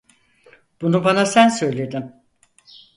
Bunu 0.81 1.03
bana 1.03 1.25
sen 1.25 1.49
söyledin. 1.49 2.13